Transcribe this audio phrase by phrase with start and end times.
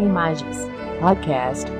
[0.00, 0.56] Imagens
[0.98, 1.70] Podcast.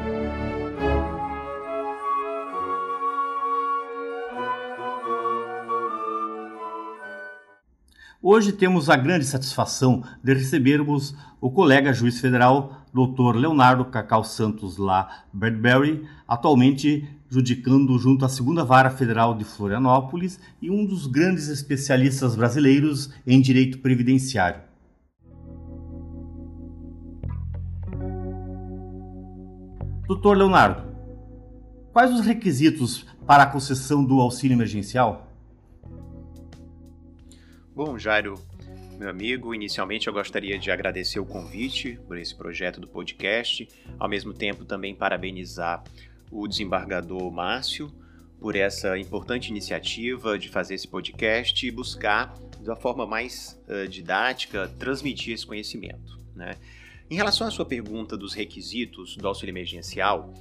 [8.23, 13.37] Hoje temos a grande satisfação de recebermos o colega juiz federal Dr.
[13.37, 20.71] Leonardo Cacau Santos lá Bradbury, atualmente judicando junto à Segunda Vara Federal de Florianópolis e
[20.71, 24.70] um dos grandes especialistas brasileiros em direito previdenciário.
[30.11, 30.93] Doutor Leonardo,
[31.93, 35.33] quais os requisitos para a concessão do auxílio emergencial?
[37.73, 38.35] Bom, Jairo,
[38.99, 43.69] meu amigo, inicialmente eu gostaria de agradecer o convite por esse projeto do podcast,
[44.01, 45.85] ao mesmo tempo também parabenizar
[46.29, 47.95] o desembargador Márcio
[48.41, 52.35] por essa importante iniciativa de fazer esse podcast e buscar,
[52.65, 56.19] da forma mais uh, didática, transmitir esse conhecimento.
[56.35, 56.57] Né?
[57.11, 60.33] Em relação à sua pergunta dos requisitos do auxílio emergencial,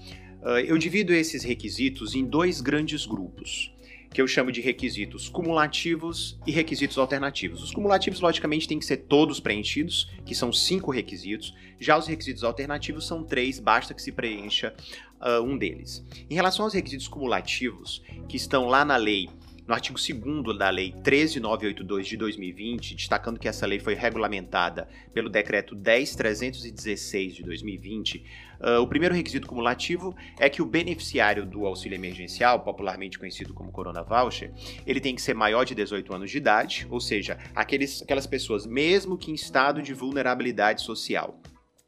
[0.44, 3.74] uh, eu divido esses requisitos em dois grandes grupos,
[4.14, 7.64] que eu chamo de requisitos cumulativos e requisitos alternativos.
[7.64, 11.56] Os cumulativos, logicamente, têm que ser todos preenchidos, que são cinco requisitos.
[11.80, 14.72] Já os requisitos alternativos são três, basta que se preencha
[15.20, 16.06] uh, um deles.
[16.30, 19.28] Em relação aos requisitos cumulativos, que estão lá na lei
[19.70, 25.30] no artigo 2 da Lei 13982 de 2020, destacando que essa lei foi regulamentada pelo
[25.30, 28.22] Decreto 10316 de 2020, uh,
[28.62, 33.72] ah, o primeiro requisito cumulativo é que o beneficiário do auxílio emergencial, popularmente conhecido como
[33.72, 34.52] Corona Voucher,
[34.88, 38.66] ele tem que ser maior de 18 anos de idade, ou seja, aqueles, aquelas pessoas,
[38.66, 41.40] mesmo que em estado de vulnerabilidade social.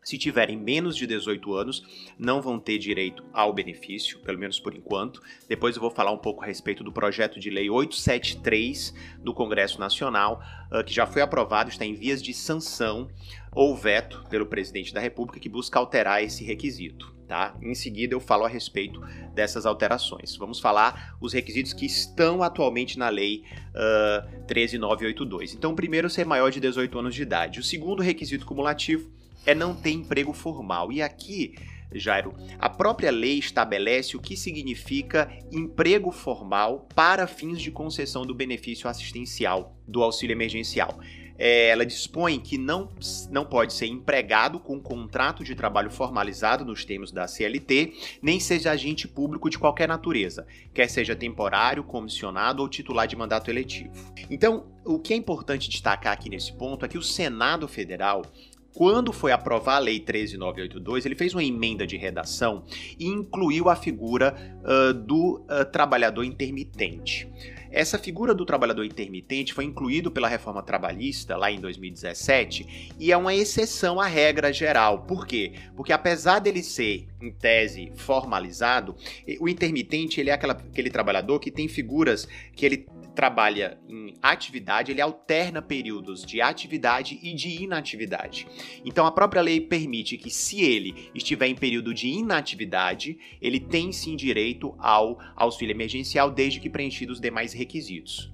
[0.04, 1.84] Se tiverem menos de 18 anos,
[2.18, 5.22] não vão ter direito ao benefício, pelo menos por enquanto.
[5.48, 9.80] Depois eu vou falar um pouco a respeito do projeto de lei 873 do Congresso
[9.80, 13.10] Nacional, uh, que já foi aprovado, está em vias de sanção
[13.52, 17.14] ou veto pelo presidente da República, que busca alterar esse requisito.
[17.28, 17.56] Tá?
[17.62, 19.00] Em seguida eu falo a respeito
[19.36, 20.36] dessas alterações.
[20.36, 25.54] Vamos falar os requisitos que estão atualmente na lei uh, 13982.
[25.54, 27.60] Então, primeiro ser maior de 18 anos de idade.
[27.60, 30.92] O segundo requisito cumulativo é não ter emprego formal.
[30.92, 31.56] E aqui,
[31.94, 38.34] Jairo, a própria lei estabelece o que significa emprego formal para fins de concessão do
[38.34, 40.98] benefício assistencial do auxílio emergencial.
[41.44, 42.88] É, ela dispõe que não,
[43.32, 48.70] não pode ser empregado com contrato de trabalho formalizado nos termos da CLT, nem seja
[48.70, 53.92] agente público de qualquer natureza, quer seja temporário, comissionado ou titular de mandato eletivo.
[54.30, 58.22] Então, o que é importante destacar aqui nesse ponto é que o Senado Federal
[58.74, 62.64] quando foi aprovar a Lei 13982, ele fez uma emenda de redação
[62.98, 67.30] e incluiu a figura uh, do uh, trabalhador intermitente.
[67.72, 73.18] Essa figura do trabalhador intermitente foi incluído pela reforma trabalhista lá em 2017 e é
[73.18, 75.04] uma exceção à regra geral.
[75.04, 75.54] Por quê?
[75.76, 78.96] Porque apesar dele ser, em tese, formalizado,
[79.40, 84.92] o intermitente ele é aquela, aquele trabalhador que tem figuras que ele trabalha em atividade,
[84.92, 88.48] ele alterna períodos de atividade e de inatividade.
[88.86, 93.92] Então a própria lei permite que se ele estiver em período de inatividade, ele tem
[93.92, 98.32] sim direito ao auxílio emergencial desde que preenchidos os demais requisitos.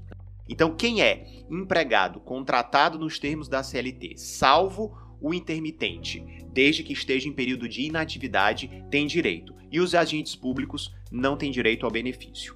[0.47, 7.27] Então quem é empregado contratado nos termos da CLT, salvo o intermitente, desde que esteja
[7.27, 12.55] em período de inatividade, tem direito, e os agentes públicos não têm direito ao benefício.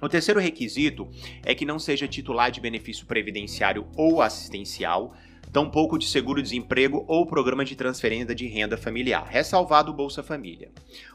[0.00, 1.08] O terceiro requisito
[1.44, 5.14] é que não seja titular de benefício previdenciário ou assistencial,
[5.52, 10.70] tampouco de seguro-desemprego ou programa de transferência de renda familiar, ressalvado o Bolsa Família.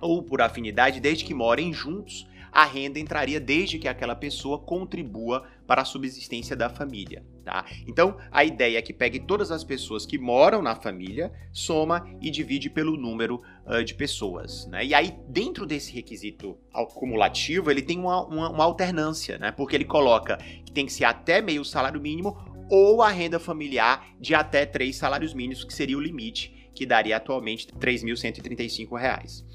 [0.02, 5.44] ou por afinidade, desde que morem juntos, a renda entraria desde que aquela pessoa contribua
[5.68, 7.24] para a subsistência da família.
[7.44, 7.66] Tá?
[7.88, 12.30] Então, a ideia é que pegue todas as pessoas que moram na família, soma e
[12.30, 14.66] divide pelo número uh, de pessoas.
[14.68, 14.86] Né?
[14.88, 19.52] E aí, dentro desse requisito acumulativo, ele tem uma, uma, uma alternância, né?
[19.52, 22.36] porque ele coloca que tem que ser até meio salário mínimo
[22.70, 27.18] ou a renda familiar de até três salários mínimos, que seria o limite, que daria
[27.18, 29.46] atualmente R$ 3.135.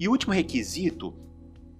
[0.00, 1.14] E o último requisito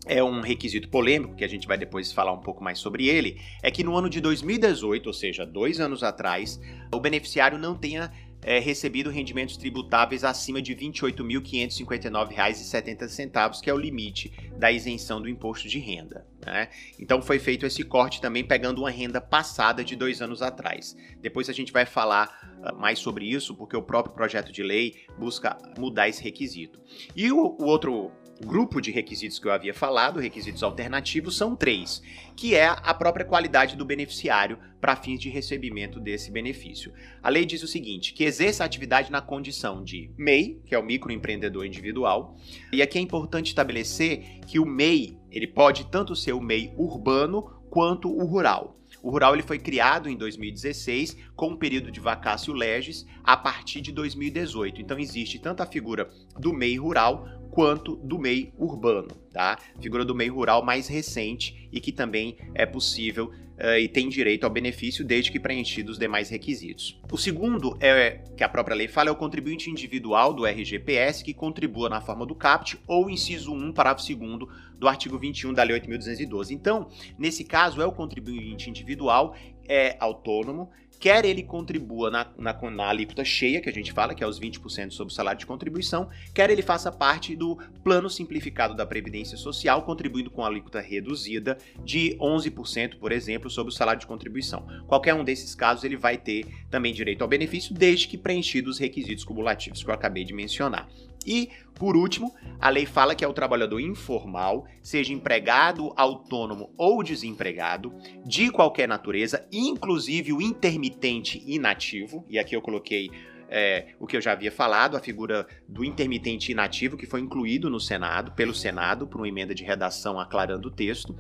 [0.05, 3.41] é um requisito polêmico, que a gente vai depois falar um pouco mais sobre ele,
[3.63, 6.61] é que no ano de 2018, ou seja, dois anos atrás,
[6.93, 13.79] o beneficiário não tenha é, recebido rendimentos tributáveis acima de R$ 28.559,70, que é o
[13.79, 16.27] limite da isenção do imposto de renda.
[16.45, 16.69] Né?
[16.99, 20.97] Então foi feito esse corte também pegando uma renda passada de dois anos atrás.
[21.21, 25.05] Depois a gente vai falar uh, mais sobre isso, porque o próprio projeto de lei
[25.19, 26.81] busca mudar esse requisito.
[27.15, 28.11] E o, o outro
[28.45, 32.03] grupo de requisitos que eu havia falado, requisitos alternativos, são três,
[32.35, 36.93] que é a própria qualidade do beneficiário para fins de recebimento desse benefício.
[37.23, 40.79] A lei diz o seguinte, que exerça a atividade na condição de MEI, que é
[40.79, 42.37] o microempreendedor individual,
[42.73, 47.43] e aqui é importante estabelecer que o MEI, ele pode tanto ser o MEI urbano
[47.69, 48.81] quanto o rural.
[49.03, 53.81] O rural ele foi criado em 2016 com um período de vacácio legis a partir
[53.81, 54.81] de 2018.
[54.81, 59.59] Então existe tanto a figura do MEI rural quanto do meio urbano, tá?
[59.81, 63.27] Figura do meio rural mais recente e que também é possível
[63.61, 66.99] uh, e tem direito ao benefício desde que preenchidos os demais requisitos.
[67.11, 71.35] O segundo é que a própria lei fala é o contribuinte individual do RGPS que
[71.35, 75.79] contribua na forma do CAPT ou inciso 1, parágrafo 2 do artigo 21 da Lei
[75.79, 76.53] 8.212.
[76.53, 76.89] Então,
[77.19, 79.37] nesse caso, é o contribuinte individual,
[79.69, 80.71] é autônomo,
[81.01, 84.39] quer ele contribua na, na, na, alíquota cheia, que a gente fala, que é os
[84.39, 89.39] 20% sobre o salário de contribuição, quer ele faça parte do plano simplificado da Previdência
[89.39, 94.67] Social, contribuindo com a alíquota reduzida de 11%, por exemplo, sobre o salário de contribuição.
[94.87, 98.79] Qualquer um desses casos, ele vai ter também direito ao benefício, desde que preenchidos os
[98.79, 100.87] requisitos cumulativos que eu acabei de mencionar.
[101.31, 107.05] E, por último, a lei fala que é o trabalhador informal, seja empregado, autônomo ou
[107.05, 107.95] desempregado,
[108.27, 113.13] de qualquer natureza, inclusive o intermitente inativo, e aqui eu coloquei
[113.49, 117.71] é, o que eu já havia falado, a figura do intermitente inativo, que foi incluído
[117.71, 121.17] no Senado, pelo Senado, por uma emenda de redação aclarando o texto,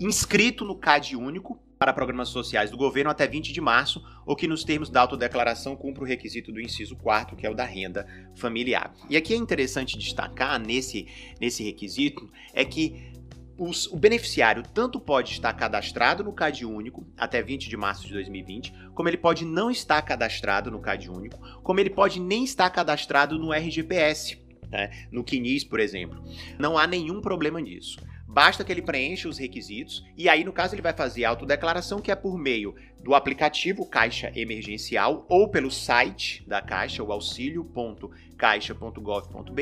[0.00, 4.46] inscrito no CAD único, para programas sociais do governo até 20 de março, ou que
[4.46, 8.06] nos termos da autodeclaração cumpra o requisito do inciso 4, que é o da renda
[8.36, 8.94] familiar.
[9.10, 11.08] E aqui é interessante destacar nesse,
[11.40, 13.10] nesse requisito é que
[13.58, 18.12] os, o beneficiário tanto pode estar cadastrado no CAD único até 20 de março de
[18.12, 22.70] 2020, como ele pode não estar cadastrado no CAD único, como ele pode nem estar
[22.70, 24.38] cadastrado no RGPS,
[24.70, 26.22] né, no CNIS, por exemplo.
[26.60, 27.96] Não há nenhum problema nisso.
[28.32, 32.00] Basta que ele preencha os requisitos e aí, no caso, ele vai fazer a autodeclaração,
[32.00, 32.74] que é por meio
[33.04, 39.60] do aplicativo Caixa Emergencial ou pelo site da Caixa, o auxilio.caixa.gov.br,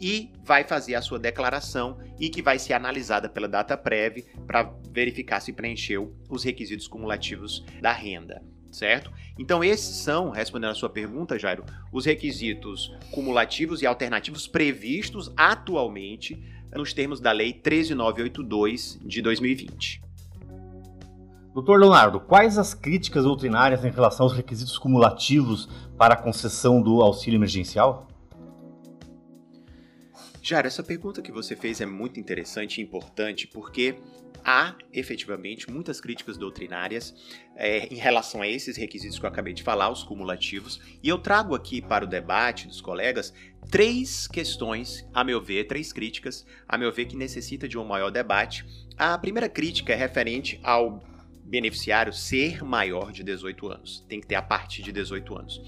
[0.00, 5.38] e vai fazer a sua declaração e que vai ser analisada pela DataPrev para verificar
[5.38, 9.12] se preencheu os requisitos cumulativos da renda certo?
[9.38, 16.42] Então, esses são, respondendo a sua pergunta, Jairo, os requisitos cumulativos e alternativos previstos atualmente
[16.78, 20.02] nos termos da Lei 13982 de 2020.
[21.54, 27.02] Doutor Leonardo, quais as críticas doutrinárias em relação aos requisitos cumulativos para a concessão do
[27.02, 28.08] auxílio emergencial?
[30.42, 33.96] Jair, essa pergunta que você fez é muito interessante e importante porque
[34.44, 37.14] há efetivamente muitas críticas doutrinárias
[37.54, 41.18] é, em relação a esses requisitos que eu acabei de falar, os cumulativos, e eu
[41.18, 43.32] trago aqui para o debate dos colegas
[43.72, 48.10] três questões, a meu ver, três críticas, a meu ver, que necessita de um maior
[48.10, 48.66] debate.
[48.98, 51.02] A primeira crítica é referente ao
[51.42, 55.62] beneficiário ser maior de 18 anos, tem que ter a partir de 18 anos.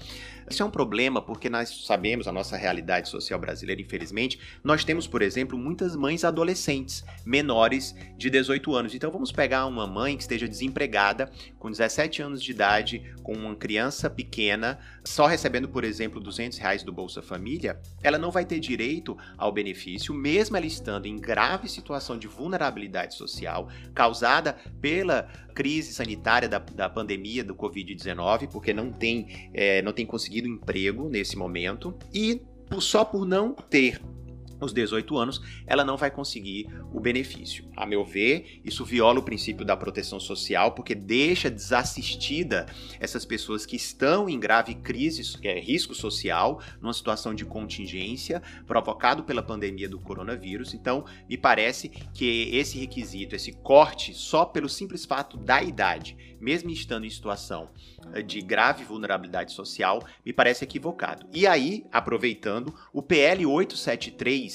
[0.49, 4.39] Isso é um problema porque nós sabemos a nossa realidade social brasileira, infelizmente.
[4.63, 8.93] Nós temos, por exemplo, muitas mães adolescentes menores de 18 anos.
[8.93, 13.55] Então vamos pegar uma mãe que esteja desempregada com 17 anos de idade, com uma
[13.55, 18.59] criança pequena, só recebendo, por exemplo, 200 reais do Bolsa Família, ela não vai ter
[18.59, 25.93] direito ao benefício, mesmo ela estando em grave situação de vulnerabilidade social causada pela crise
[25.93, 31.37] sanitária da, da pandemia do Covid-19, porque não tem, é, não tem conseguido emprego nesse
[31.37, 32.41] momento, e
[32.79, 34.01] só por não ter
[34.65, 37.65] os 18 anos, ela não vai conseguir o benefício.
[37.75, 42.65] A meu ver, isso viola o princípio da proteção social, porque deixa desassistida
[42.99, 49.23] essas pessoas que estão em grave crise, é, risco social, numa situação de contingência provocado
[49.23, 50.73] pela pandemia do coronavírus.
[50.73, 56.69] Então, me parece que esse requisito, esse corte, só pelo simples fato da idade, mesmo
[56.69, 57.69] estando em situação
[58.13, 61.27] eh, de grave vulnerabilidade social, me parece equivocado.
[61.33, 64.54] E aí, aproveitando, o PL 873 eh,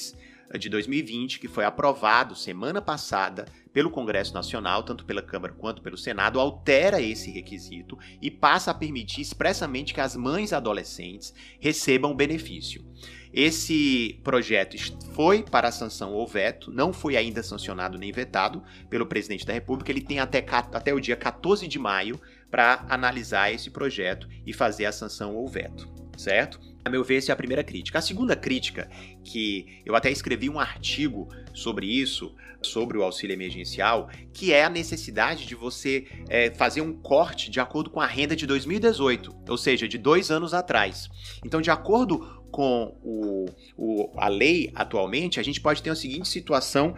[0.57, 5.97] de 2020, que foi aprovado semana passada pelo Congresso Nacional, tanto pela Câmara quanto pelo
[5.97, 12.85] Senado, altera esse requisito e passa a permitir expressamente que as mães adolescentes recebam benefício.
[13.33, 14.75] Esse projeto
[15.13, 19.53] foi para a sanção ou veto, não foi ainda sancionado nem vetado pelo presidente da
[19.53, 19.89] República.
[19.89, 24.85] Ele tem até, até o dia 14 de maio para analisar esse projeto e fazer
[24.85, 26.59] a sanção ou veto, certo?
[26.83, 27.99] A meu ver, essa é a primeira crítica.
[27.99, 28.89] A segunda crítica,
[29.23, 34.69] que eu até escrevi um artigo sobre isso, sobre o auxílio emergencial, que é a
[34.69, 39.57] necessidade de você é, fazer um corte de acordo com a renda de 2018, ou
[39.57, 41.09] seja, de dois anos atrás.
[41.45, 43.45] Então, de acordo com o,
[43.77, 46.95] o, a lei atualmente, a gente pode ter a seguinte situação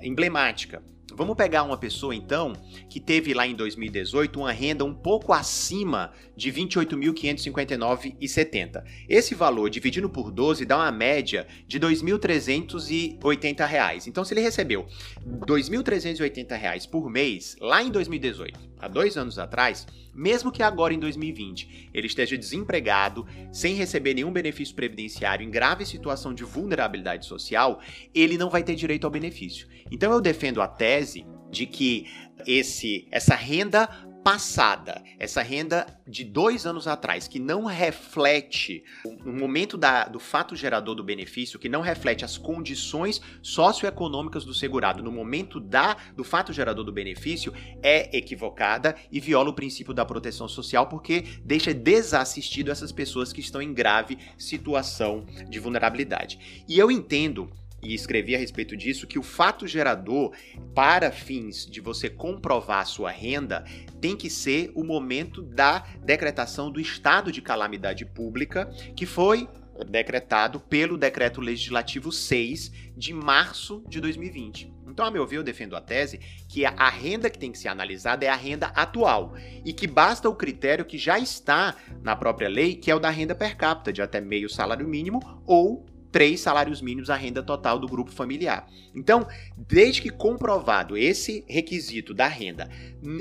[0.00, 0.82] emblemática.
[1.14, 2.54] Vamos pegar uma pessoa então
[2.88, 6.10] que teve lá em 2018 uma renda um pouco acima
[6.42, 8.84] de 28.559,70.
[9.08, 14.08] Esse valor dividido por 12 dá uma média de R$ 2.380.
[14.08, 14.88] Então se ele recebeu
[15.24, 20.98] R$ 2.380 por mês lá em 2018, há dois anos atrás, mesmo que agora em
[20.98, 27.80] 2020 ele esteja desempregado, sem receber nenhum benefício previdenciário, em grave situação de vulnerabilidade social,
[28.12, 29.68] ele não vai ter direito ao benefício.
[29.92, 32.06] Então eu defendo a tese de que
[32.46, 33.88] esse essa renda
[34.22, 40.54] passada, essa renda de dois anos atrás, que não reflete o momento da, do fato
[40.54, 46.22] gerador do benefício, que não reflete as condições socioeconômicas do segurado no momento da, do
[46.22, 47.52] fato gerador do benefício,
[47.82, 53.40] é equivocada e viola o princípio da proteção social, porque deixa desassistido essas pessoas que
[53.40, 56.64] estão em grave situação de vulnerabilidade.
[56.68, 57.50] E eu entendo
[57.82, 60.32] e escrevi a respeito disso que o fato gerador,
[60.74, 63.64] para fins de você comprovar sua renda,
[64.00, 69.48] tem que ser o momento da decretação do estado de calamidade pública, que foi
[69.88, 74.72] decretado pelo Decreto Legislativo 6 de março de 2020.
[74.86, 77.68] Então, a meu ver, eu defendo a tese que a renda que tem que ser
[77.68, 79.32] analisada é a renda atual
[79.64, 83.08] e que basta o critério que já está na própria lei, que é o da
[83.08, 87.78] renda per capita, de até meio salário mínimo ou três salários mínimos a renda total
[87.78, 88.68] do grupo familiar.
[88.94, 89.26] Então,
[89.56, 92.68] desde que comprovado esse requisito da renda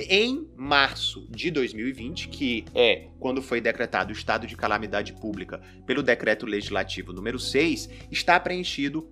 [0.10, 6.03] em março de 2020, que é quando foi decretado o estado de calamidade pública pelo
[6.03, 9.10] decreto legislativo número 6, está preenchido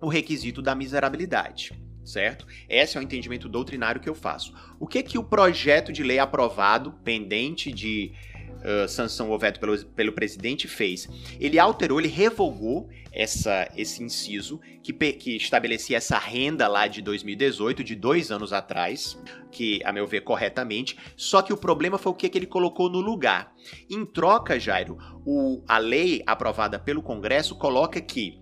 [0.00, 1.72] o requisito da miserabilidade
[2.02, 2.46] certo?
[2.68, 4.52] Esse é o entendimento doutrinário que eu faço.
[4.80, 8.12] O que que o projeto de lei aprovado, pendente de
[8.60, 11.08] uh, sanção ou veto pelo, pelo presidente fez?
[11.38, 17.82] Ele alterou, ele revogou essa, esse inciso que, que estabelecia essa renda lá de 2018,
[17.82, 19.18] de dois anos atrás,
[19.50, 20.96] que, a meu ver, corretamente.
[21.16, 23.52] Só que o problema foi o que, que ele colocou no lugar.
[23.88, 28.40] Em troca, Jairo, o, a lei aprovada pelo Congresso coloca que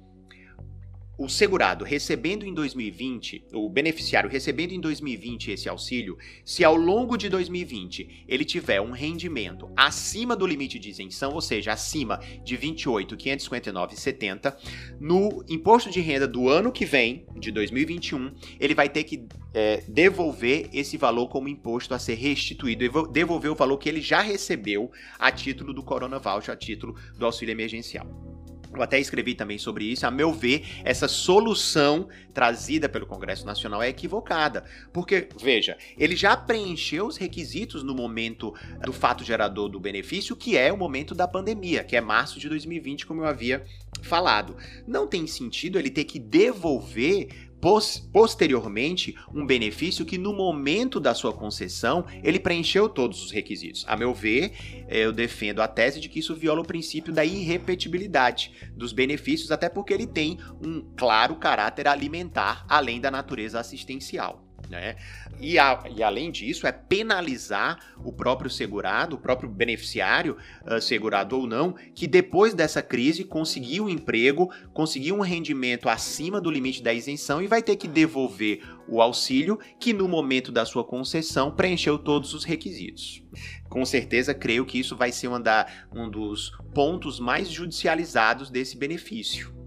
[1.19, 7.17] o segurado recebendo em 2020, o beneficiário recebendo em 2020 esse auxílio, se ao longo
[7.17, 12.57] de 2020 ele tiver um rendimento acima do limite de isenção, ou seja, acima de
[12.57, 14.55] 28.559,70,
[15.01, 19.83] no imposto de renda do ano que vem, de 2021, ele vai ter que é,
[19.89, 24.93] devolver esse valor como imposto a ser restituído, devolver o valor que ele já recebeu
[25.19, 28.38] a título do Corona Voucher, a título do auxílio emergencial.
[28.75, 30.07] Eu até escrevi também sobre isso.
[30.07, 34.65] A meu ver, essa solução trazida pelo Congresso Nacional é equivocada.
[34.93, 40.57] Porque, veja, ele já preencheu os requisitos no momento do fato gerador do benefício, que
[40.57, 43.65] é o momento da pandemia, que é março de 2020, como eu havia
[44.03, 44.57] falado.
[44.87, 51.33] Não tem sentido ele ter que devolver posteriormente um benefício que no momento da sua
[51.33, 53.85] concessão ele preencheu todos os requisitos.
[53.89, 54.53] A meu ver,
[54.89, 59.51] eh, eu defendo a tese de que isso viola o princípio da irrepetibilidade dos benefícios,
[59.51, 64.48] até porque ele tem um claro caráter alimentar além da natureza assistencial.
[64.69, 64.97] Né?
[65.41, 71.39] E, a, e, além disso, é penalizar o próprio segurado, o próprio beneficiário, uh, segurado
[71.39, 76.83] ou não, que depois dessa crise conseguiu um emprego, conseguiu um rendimento acima do limite
[76.83, 81.51] da isenção e vai ter que devolver o auxílio que no momento da sua concessão
[81.51, 83.23] preencheu todos os requisitos.
[83.69, 89.59] Com certeza, creio que isso vai ser da, um dos pontos mais judicializados desse benefício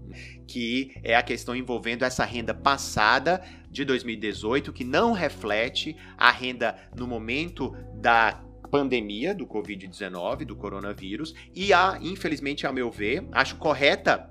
[0.46, 3.42] que é a questão envolvendo essa renda passada
[3.72, 11.34] de 2018, que não reflete a renda no momento da pandemia do Covid-19, do coronavírus,
[11.54, 14.30] e a, infelizmente, a meu ver, acho correta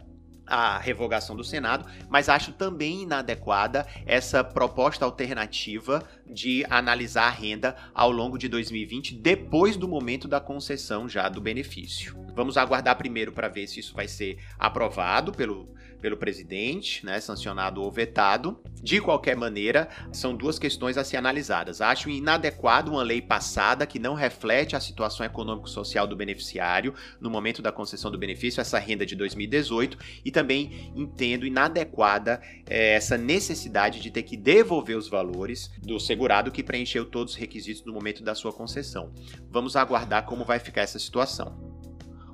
[0.51, 7.75] a revogação do Senado, mas acho também inadequada essa proposta alternativa de analisar a renda
[7.93, 12.17] ao longo de 2020, depois do momento da concessão já do benefício.
[12.35, 17.81] Vamos aguardar primeiro para ver se isso vai ser aprovado pelo pelo presidente, né, sancionado
[17.81, 18.59] ou vetado.
[18.81, 21.79] De qualquer maneira, são duas questões a ser analisadas.
[21.81, 27.61] Acho inadequado uma lei passada que não reflete a situação econômico-social do beneficiário no momento
[27.61, 33.99] da concessão do benefício, essa renda de 2018, e também entendo inadequada é, essa necessidade
[33.99, 38.23] de ter que devolver os valores do segurado que preencheu todos os requisitos no momento
[38.23, 39.11] da sua concessão.
[39.49, 41.71] Vamos aguardar como vai ficar essa situação.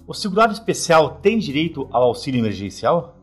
[0.07, 3.16] O segurado especial tem direito ao auxílio emergencial?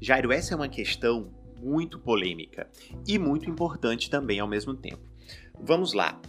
[0.00, 2.70] Jairo, essa é uma questão muito polêmica
[3.06, 5.02] e muito importante também ao mesmo tempo.
[5.60, 6.20] Vamos lá.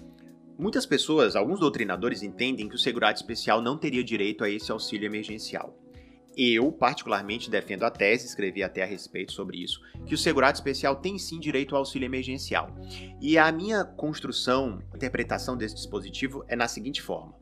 [0.58, 5.06] Muitas pessoas, alguns doutrinadores entendem que o segurado especial não teria direito a esse auxílio
[5.06, 5.78] emergencial.
[6.36, 10.96] Eu, particularmente, defendo a tese, escrevi até a respeito sobre isso, que o segurado especial
[10.96, 12.76] tem sim direito ao auxílio emergencial.
[13.22, 17.36] E a minha construção, interpretação desse dispositivo é na seguinte forma.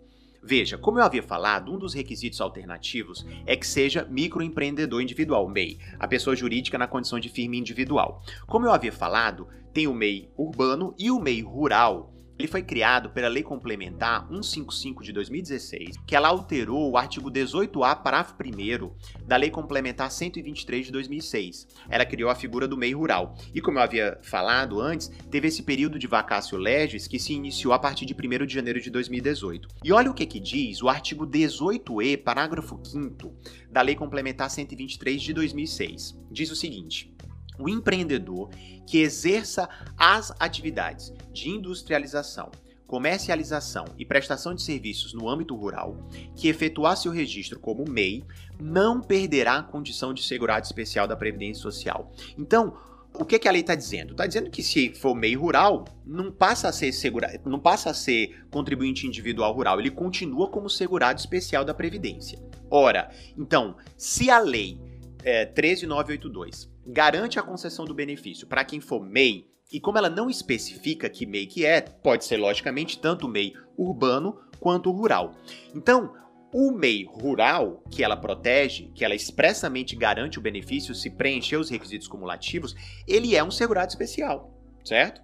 [0.43, 5.79] Veja, como eu havia falado, um dos requisitos alternativos é que seja microempreendedor individual, MEI,
[5.99, 8.21] a pessoa jurídica na condição de firme individual.
[8.45, 13.09] Como eu havia falado, tem o MEI urbano e o MEI rural, ele foi criado
[13.09, 19.35] pela Lei Complementar 155 de 2016, que ela alterou o artigo 18A, parágrafo 1 da
[19.35, 21.67] Lei Complementar 123 de 2006.
[21.89, 23.35] Ela criou a figura do meio rural.
[23.53, 27.73] E como eu havia falado antes, teve esse período de vacácio legis que se iniciou
[27.73, 29.67] a partir de 1 de janeiro de 2018.
[29.83, 33.33] E olha o que que diz o artigo 18E, parágrafo 5
[33.71, 36.17] da Lei Complementar 123 de 2006.
[36.31, 37.16] Diz o seguinte:
[37.59, 38.49] o empreendedor
[38.85, 42.51] que exerça as atividades de industrialização,
[42.87, 45.97] comercialização e prestação de serviços no âmbito rural,
[46.35, 48.23] que efetuar seu registro como MEI,
[48.59, 52.11] não perderá a condição de segurado especial da Previdência Social.
[52.37, 52.77] Então,
[53.19, 54.11] o que, que a lei está dizendo?
[54.11, 57.93] Está dizendo que se for meio rural, não passa a ser segura, não passa a
[57.93, 62.39] ser contribuinte individual rural, ele continua como segurado especial da Previdência.
[62.69, 64.79] Ora, então, se a lei
[65.23, 70.29] é, 13982 garante a concessão do benefício para quem for MEI, e como ela não
[70.29, 75.35] especifica que MEI que é, pode ser logicamente tanto MEI urbano quanto rural.
[75.75, 76.13] Então,
[76.53, 81.69] o MEI rural, que ela protege, que ela expressamente garante o benefício se preencher os
[81.69, 82.73] requisitos cumulativos,
[83.05, 85.21] ele é um segurado especial, certo?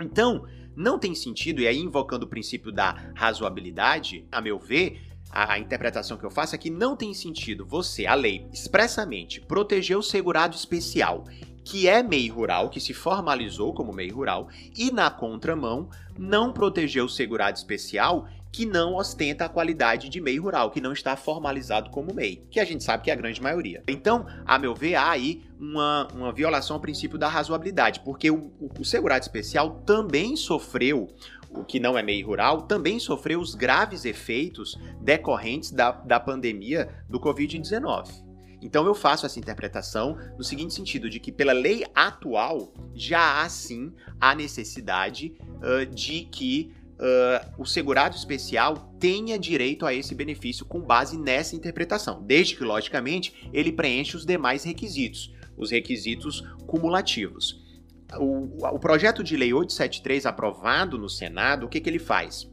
[0.00, 0.46] Então,
[0.76, 6.16] não tem sentido, e aí invocando o princípio da razoabilidade, a meu ver, a, interpretação
[6.16, 10.56] que eu faço é que não tem sentido você, a lei, expressamente proteger o segurado
[10.56, 11.24] especial,
[11.64, 15.88] que é MEI rural, que se formalizou como MEI rural, e na contramão,
[16.18, 20.92] não proteger o segurado especial que não ostenta a qualidade de MEI rural, que não
[20.92, 23.82] está formalizado como MEI, que a gente sabe que é a grande maioria.
[23.86, 28.50] Então, a meu ver, há aí uma, uma violação ao princípio da razoabilidade, porque o,
[28.78, 31.08] o segurado especial também sofreu
[31.52, 36.88] o que não é meio rural, também sofreu os graves efeitos decorrentes da, da pandemia
[37.08, 38.30] do Covid-19.
[38.62, 43.48] Então eu faço essa interpretação no seguinte sentido, de que pela lei atual já há
[43.48, 50.66] sim a necessidade uh, de que uh, o segurado especial tenha direito a esse benefício
[50.66, 57.69] com base nessa interpretação, desde que, logicamente, ele preenche os demais requisitos, os requisitos cumulativos
[58.18, 62.50] o, o projeto de lei 873 aprovado no Senado, o que, que ele faz?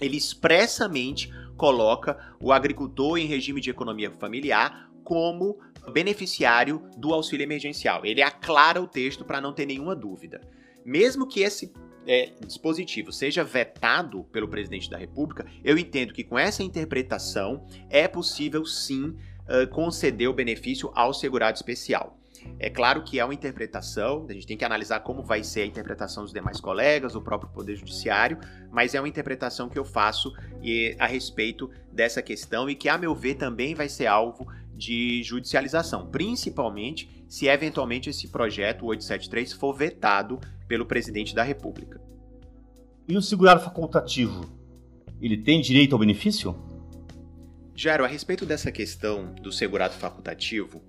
[0.00, 5.58] Ele expressamente coloca o agricultor em regime de economia familiar como
[5.92, 8.04] beneficiário do auxílio emergencial.
[8.04, 10.40] Ele aclara o texto para não ter nenhuma dúvida.
[10.84, 11.72] Mesmo que esse
[12.06, 18.08] é, dispositivo seja vetado pelo presidente da República, eu entendo que com essa interpretação é
[18.08, 19.16] possível sim
[19.70, 22.19] conceder o benefício ao segurado especial.
[22.58, 25.66] É claro que é uma interpretação, a gente tem que analisar como vai ser a
[25.66, 28.38] interpretação dos demais colegas, o próprio Poder Judiciário,
[28.70, 30.32] mas é uma interpretação que eu faço
[30.98, 36.06] a respeito dessa questão e que, a meu ver, também vai ser alvo de judicialização,
[36.06, 42.00] principalmente se eventualmente esse projeto, o 873, for vetado pelo presidente da República.
[43.06, 44.44] E o segurado facultativo,
[45.20, 46.56] ele tem direito ao benefício?
[47.74, 50.82] Jairo, a respeito dessa questão do segurado facultativo,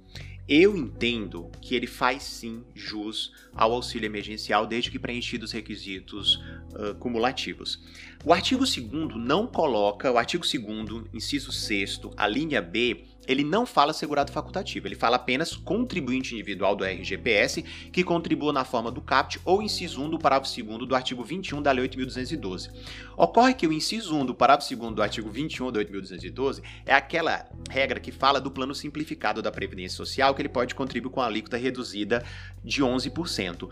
[0.54, 6.36] eu entendo que ele faz sim jus ao auxílio emergencial desde que preenchidos os requisitos
[6.74, 7.82] uh, cumulativos.
[8.26, 13.66] O artigo 2 não coloca, o artigo 2 inciso 6 a linha B, ele não
[13.66, 19.02] fala segurado facultativo, ele fala apenas contribuinte individual do RGPS que contribua na forma do
[19.02, 22.72] CAPT ou inciso 1 do parágrafo 2 do artigo 21 da Lei 8.212.
[23.16, 27.48] Ocorre que o inciso 1 do parágrafo 2 do artigo 21 da 8.212 é aquela
[27.70, 31.26] regra que fala do plano simplificado da Previdência Social que ele pode contribuir com a
[31.26, 32.24] alíquota reduzida
[32.64, 33.70] de 11%.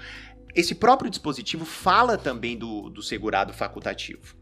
[0.56, 4.39] Esse próprio dispositivo fala também do, do segurado facultativo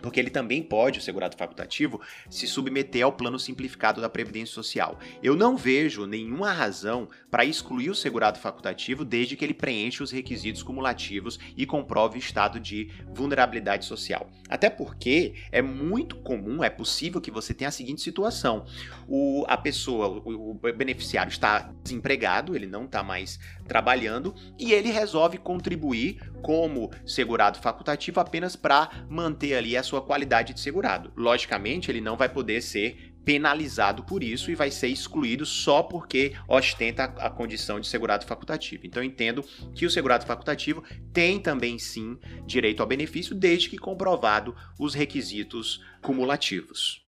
[0.00, 4.98] porque ele também pode, o segurado facultativo, se submeter ao plano simplificado da Previdência Social.
[5.22, 10.10] Eu não vejo nenhuma razão para excluir o segurado facultativo desde que ele preencha os
[10.10, 14.28] requisitos cumulativos e comprove estado de vulnerabilidade social.
[14.48, 18.64] Até porque é muito comum, é possível que você tenha a seguinte situação:
[19.06, 24.90] o, a pessoa, o, o beneficiário está desempregado, ele não está mais trabalhando e ele
[24.90, 31.12] resolve contribuir como segurado facultativo apenas para manter ali a sua qualidade de segurado.
[31.16, 36.32] Logicamente, ele não vai poder ser penalizado por isso e vai ser excluído só porque
[36.48, 38.86] ostenta a, condição de segurado facultativo.
[38.86, 44.54] Então entendo que o segurado facultativo tem também sim direito ao benefício desde que comprovado
[44.78, 47.09] os requisitos cumulativos.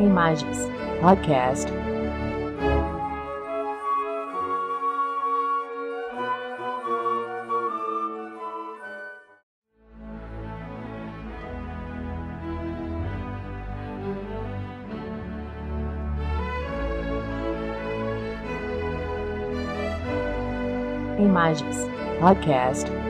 [0.00, 0.58] Imagens.
[1.00, 1.68] Podcast.
[21.18, 21.88] Imagens.
[22.20, 23.09] Podcast.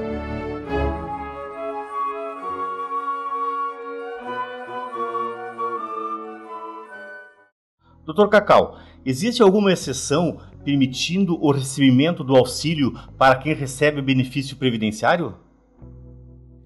[8.13, 15.37] Doutor Cacau, existe alguma exceção permitindo o recebimento do auxílio para quem recebe benefício previdenciário?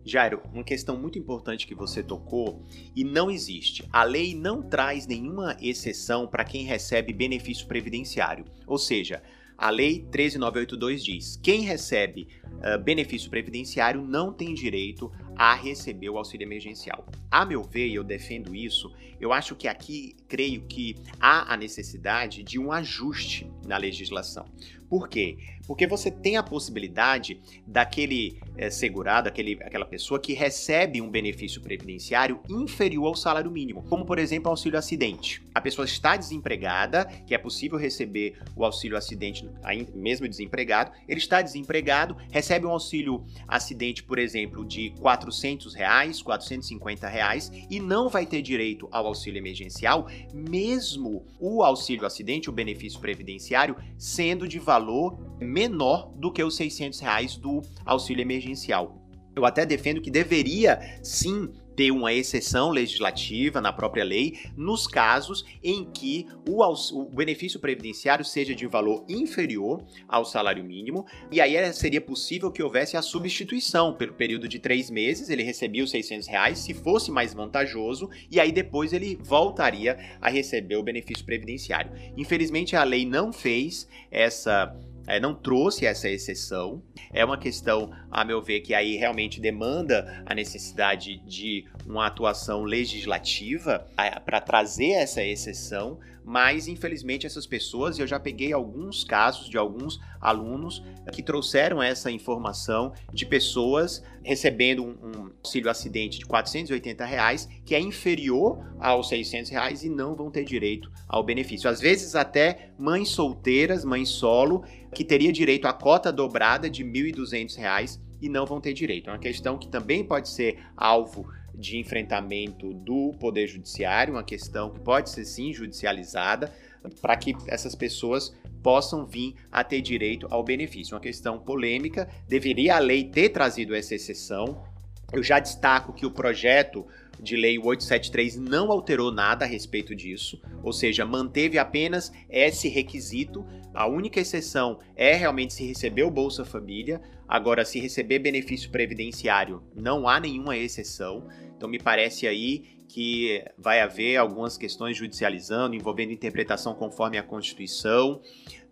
[0.02, 2.64] Jairo, uma questão muito importante que você tocou
[2.96, 3.86] e não existe.
[3.92, 8.46] A lei não traz nenhuma exceção para quem recebe benefício previdenciário.
[8.66, 9.22] Ou seja,
[9.58, 16.18] a lei 13982 diz: quem recebe uh, benefício previdenciário não tem direito a receber o
[16.18, 17.06] auxílio emergencial.
[17.30, 22.42] A meu ver, eu defendo isso, eu acho que aqui creio que há a necessidade
[22.42, 24.46] de um ajuste na legislação.
[24.88, 25.38] Por quê?
[25.66, 31.60] Porque você tem a possibilidade daquele é, segurado, aquele, aquela pessoa que recebe um benefício
[31.60, 35.42] previdenciário inferior ao salário mínimo, como por exemplo auxílio acidente.
[35.54, 39.48] A pessoa está desempregada, que é possível receber o auxílio acidente
[39.94, 47.08] mesmo desempregado, ele está desempregado, recebe um auxílio acidente, por exemplo, de 400 reais, 450
[47.08, 53.00] reais e não vai ter direito ao auxílio emergencial, mesmo o auxílio acidente, o benefício
[53.00, 59.00] previdenciário, sendo de valor menor do que os 600 reais do auxílio emergencial.
[59.34, 65.44] Eu até defendo que deveria sim ter uma exceção legislativa na própria lei nos casos
[65.62, 71.72] em que o, o, benefício previdenciário seja de valor inferior ao salário mínimo, e aí
[71.72, 76.26] seria possível que houvesse a substituição pelo período de três meses, ele recebia os 600
[76.26, 81.92] reais, se fosse mais vantajoso, e aí depois ele voltaria a receber o benefício previdenciário.
[82.16, 84.74] Infelizmente a lei não fez essa
[85.06, 86.82] é, não trouxe essa exceção.
[87.12, 92.62] É uma questão, a meu ver, que aí realmente demanda a necessidade de uma atuação
[92.62, 93.84] legislativa
[94.24, 100.00] para trazer essa exceção, mas infelizmente essas pessoas, eu já peguei alguns casos de alguns
[100.20, 107.48] alunos que trouxeram essa informação de pessoas recebendo um, um auxílio acidente de 480 reais,
[107.64, 111.68] que é inferior aos 600 reais e não vão ter direito ao benefício.
[111.68, 117.12] Às vezes até mães solteiras, mães solo, que teria direito à cota dobrada de R$
[117.12, 119.10] 1.200 e não vão ter direito.
[119.10, 124.70] É uma questão que também pode ser alvo de enfrentamento do Poder Judiciário, uma questão
[124.70, 126.52] que pode ser sim judicializada,
[127.00, 130.94] para que essas pessoas possam vir a ter direito ao benefício.
[130.94, 134.64] Uma questão polêmica, deveria a lei ter trazido essa exceção.
[135.12, 136.86] Eu já destaco que o projeto
[137.20, 143.46] de lei 873 não alterou nada a respeito disso, ou seja, manteve apenas esse requisito.
[143.72, 147.00] A única exceção é realmente se receber o Bolsa Família.
[147.28, 151.26] Agora, se receber benefício previdenciário, não há nenhuma exceção.
[151.56, 158.20] Então, me parece aí que vai haver algumas questões judicializando, envolvendo interpretação conforme a Constituição,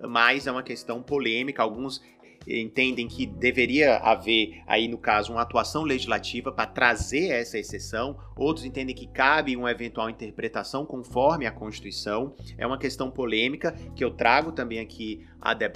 [0.00, 1.62] mas é uma questão polêmica.
[1.62, 2.00] Alguns
[2.46, 8.64] entendem que deveria haver aí no caso uma atuação legislativa para trazer essa exceção, outros
[8.64, 12.34] entendem que cabe uma eventual interpretação conforme a Constituição.
[12.56, 15.26] É uma questão polêmica que eu trago também aqui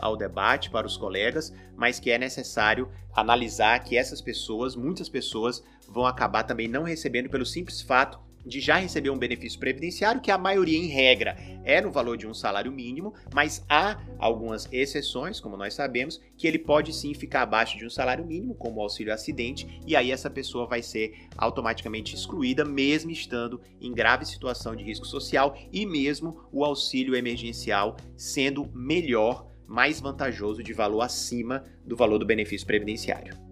[0.00, 5.64] ao debate para os colegas, mas que é necessário analisar que essas pessoas, muitas pessoas,
[5.88, 10.30] vão acabar também não recebendo pelo simples fato de já receber um benefício previdenciário, que
[10.30, 15.40] a maioria, em regra, é no valor de um salário mínimo, mas há algumas exceções,
[15.40, 18.82] como nós sabemos, que ele pode sim ficar abaixo de um salário mínimo, como o
[18.82, 24.76] auxílio acidente, e aí essa pessoa vai ser automaticamente excluída, mesmo estando em grave situação
[24.76, 31.64] de risco social, e mesmo o auxílio emergencial sendo melhor, mais vantajoso, de valor acima
[31.84, 33.45] do valor do benefício previdenciário.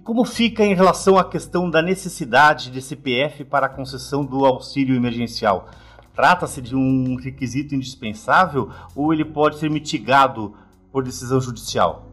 [0.00, 4.46] E como fica em relação à questão da necessidade de CPF para a concessão do
[4.46, 5.68] auxílio emergencial?
[6.14, 10.56] Trata-se de um requisito indispensável ou ele pode ser mitigado
[10.90, 12.10] por decisão judicial?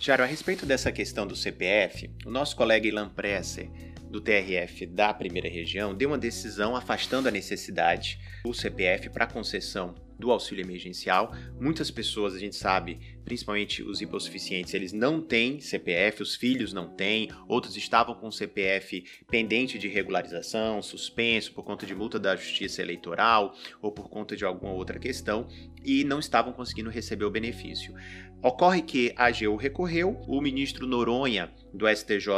[0.00, 3.70] Jaro, a respeito dessa questão do CPF, o nosso colega Ilan Presser,
[4.10, 9.94] do TRF da primeira região, deu uma decisão afastando a necessidade do CPF para concessão
[10.18, 11.34] do auxílio emergencial.
[11.60, 16.88] Muitas pessoas, a gente sabe, principalmente os hipossuficientes, eles não têm CPF, os filhos não
[16.88, 22.82] têm, outros estavam com CPF pendente de regularização, suspenso por conta de multa da Justiça
[22.82, 25.48] Eleitoral ou por conta de alguma outra questão
[25.84, 27.94] e não estavam conseguindo receber o benefício.
[28.42, 32.28] Ocorre que a AGU recorreu, o ministro Noronha do STJ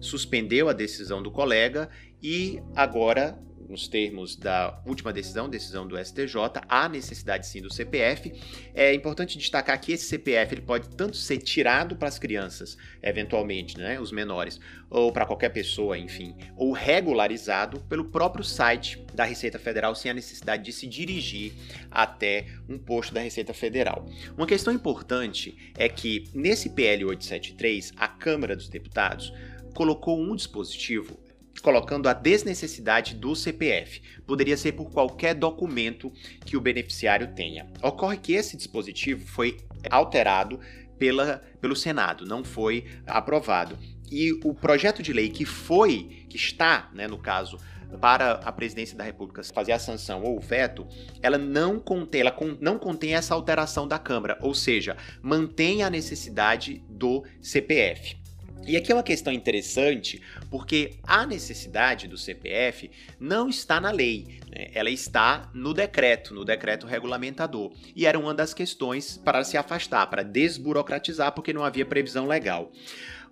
[0.00, 1.88] suspendeu a decisão do colega
[2.22, 6.36] e agora nos termos da última decisão, decisão do STJ,
[6.68, 8.32] há necessidade sim do CPF.
[8.74, 13.76] É importante destacar que esse CPF ele pode tanto ser tirado para as crianças, eventualmente,
[13.78, 19.58] né, os menores, ou para qualquer pessoa, enfim, ou regularizado pelo próprio site da Receita
[19.58, 21.52] Federal sem a necessidade de se dirigir
[21.90, 24.06] até um posto da Receita Federal.
[24.36, 29.32] Uma questão importante é que nesse PL 873, a Câmara dos Deputados
[29.74, 31.25] colocou um dispositivo
[31.66, 34.00] colocando a desnecessidade do CPF.
[34.24, 36.12] Poderia ser por qualquer documento
[36.44, 37.66] que o beneficiário tenha.
[37.82, 39.56] Ocorre que esse dispositivo foi
[39.90, 40.60] alterado
[40.96, 43.76] pela, pelo Senado, não foi aprovado.
[44.08, 47.58] E o projeto de lei que foi, que está, né, no caso,
[48.00, 50.86] para a presidência da República fazer a sanção ou o veto,
[51.20, 56.80] ela não contém, ela não contém essa alteração da Câmara, ou seja, mantém a necessidade
[56.88, 58.24] do CPF.
[58.66, 64.40] E aqui é uma questão interessante, porque a necessidade do CPF não está na lei,
[64.50, 64.70] né?
[64.74, 67.72] ela está no decreto, no decreto regulamentador.
[67.94, 72.72] E era uma das questões para se afastar, para desburocratizar, porque não havia previsão legal.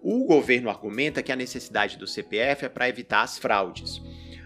[0.00, 4.00] O governo argumenta que a necessidade do CPF é para evitar as fraudes.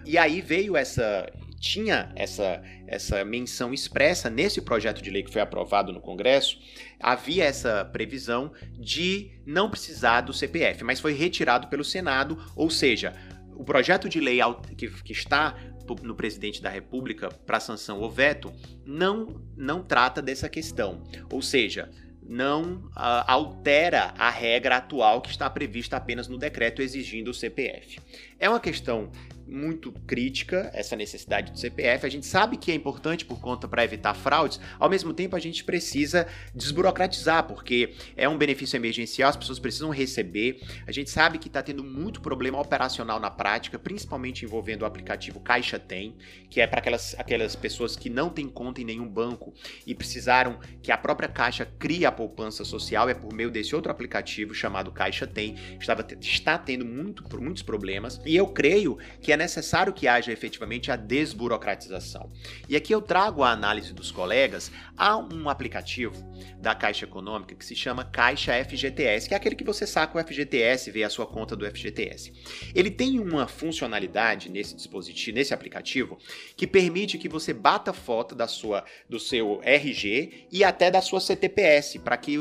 [0.07, 5.43] E aí veio essa tinha essa, essa menção expressa nesse projeto de lei que foi
[5.43, 6.59] aprovado no Congresso,
[7.01, 13.15] havia essa previsão de não precisar do CPF, mas foi retirado pelo Senado, ou seja,
[13.55, 14.39] o projeto de lei
[14.77, 15.57] que, que está
[16.03, 18.53] no presidente da República para sanção ou veto
[18.85, 21.03] não, não trata dessa questão.
[21.33, 21.91] Ou seja,
[22.23, 27.99] não uh, altera a regra atual que está prevista apenas no decreto exigindo o CPF.
[28.39, 29.11] É uma questão
[29.49, 32.07] muito crítica essa necessidade do CPF.
[32.07, 35.39] A gente sabe que é importante por conta para evitar fraudes, ao mesmo tempo a
[35.39, 40.61] gente precisa desburocratizar, porque é um benefício emergencial, as pessoas precisam receber.
[40.87, 45.41] A gente sabe que está tendo muito problema operacional na prática, principalmente envolvendo o aplicativo
[45.41, 46.17] Caixa Tem,
[46.51, 49.55] que é para aquelas, aquelas pessoas que não têm conta em nenhum banco
[49.87, 53.91] e precisaram que a própria Caixa crie a poupança social, é por meio desse outro
[53.91, 59.37] aplicativo chamado Caixa Tem, estava, está tendo muito, muitos problemas, e eu creio que é
[59.39, 62.31] necessário que haja efetivamente a desburocratização.
[62.69, 66.15] E aqui eu trago a análise dos colegas a um aplicativo
[66.61, 70.23] da Caixa Econômica que se chama Caixa FGTS, que é aquele que você saca o
[70.23, 72.33] FGTS, vê a sua conta do FGTS.
[72.75, 76.19] Ele tem uma funcionalidade nesse dispositivo, nesse aplicativo,
[76.57, 81.21] que permite que você bata foto da sua do seu RG e até da sua
[81.21, 82.37] CTPS, para que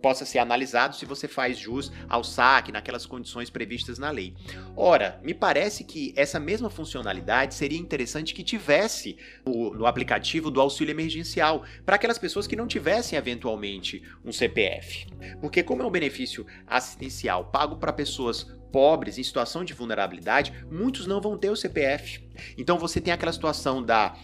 [0.00, 4.34] possa ser analisado se você faz jus ao saque naquelas condições previstas na lei.
[4.76, 10.60] Ora, me parece que essa mesma funcionalidade seria interessante que tivesse no, no aplicativo do
[10.60, 15.06] auxílio emergencial para aquelas pessoas que não tivessem eventualmente um CPF.
[15.40, 21.06] Porque como é um benefício assistencial pago para pessoas pobres, em situação de vulnerabilidade, muitos
[21.06, 22.26] não vão ter o CPF.
[22.58, 24.14] Então você tem aquela situação da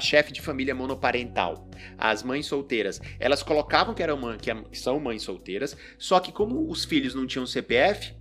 [0.00, 3.00] chefe de família monoparental, as mães solteiras.
[3.18, 7.26] Elas colocavam que, eram mãe, que são mães solteiras, só que como os filhos não
[7.26, 8.14] tinham CPF,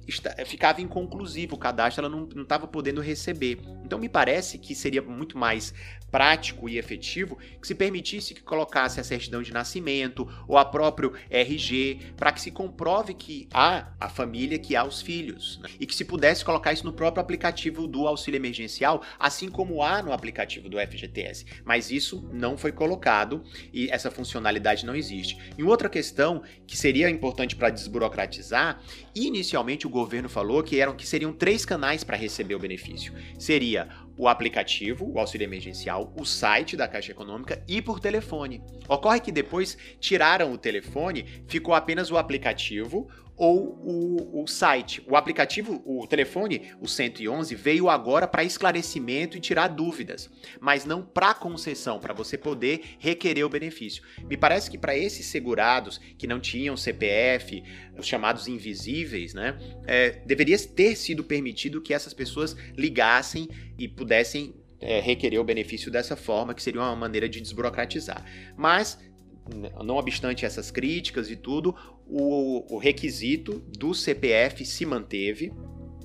[0.45, 3.59] ficava inconclusivo o cadastro, ela não estava podendo receber.
[3.83, 5.73] Então me parece que seria muito mais
[6.11, 11.13] prático e efetivo que se permitisse que colocasse a certidão de nascimento ou a próprio
[11.29, 15.69] RG para que se comprove que há a família, que há os filhos né?
[15.79, 20.01] e que se pudesse colocar isso no próprio aplicativo do auxílio emergencial, assim como há
[20.01, 21.45] no aplicativo do FGTS.
[21.63, 23.43] Mas isso não foi colocado
[23.73, 25.37] e essa funcionalidade não existe.
[25.57, 28.81] E outra questão que seria importante para desburocratizar,
[29.15, 33.13] inicialmente o governo falou que eram que seriam três canais para receber o benefício.
[33.37, 33.87] Seria
[34.19, 38.62] o aplicativo, o auxílio emergencial, o site da Caixa Econômica e por telefone.
[38.86, 43.08] Ocorre que depois tiraram o telefone, ficou apenas o aplicativo
[43.39, 45.02] ou o, o site.
[45.08, 51.02] O aplicativo, o telefone, o 111, veio agora para esclarecimento e tirar dúvidas, mas não
[51.02, 54.04] para concessão, para você poder requerer o benefício.
[54.28, 57.63] Me parece que para esses segurados que não tinham CPF,
[57.97, 63.47] os chamados invisíveis, né, é, deveria ter sido permitido que essas pessoas ligassem
[63.78, 68.25] e pudessem é, requerer o benefício dessa forma, que seria uma maneira de desburocratizar.
[68.58, 68.99] Mas
[69.83, 75.53] não obstante essas críticas e tudo, o, o requisito do CPF se manteve,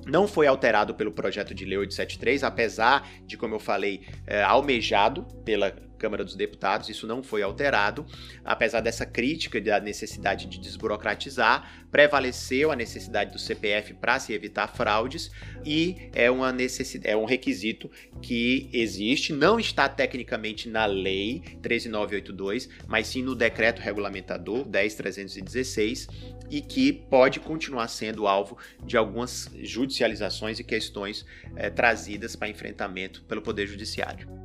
[0.07, 5.25] não foi alterado pelo projeto de lei 873, apesar de, como eu falei, é, almejado
[5.45, 8.05] pela Câmara dos Deputados, isso não foi alterado,
[8.45, 14.67] apesar dessa crítica da necessidade de desburocratizar, prevaleceu a necessidade do CPF para se evitar
[14.69, 15.31] fraudes
[15.65, 17.91] e é, uma necessidade, é um requisito
[18.21, 26.07] que existe, não está tecnicamente na lei 13982, mas sim no decreto regulamentador 10316
[26.51, 31.25] e que pode continuar sendo alvo de algumas judicializações e questões
[31.57, 34.44] é, trazidas para enfrentamento pelo Poder Judiciário.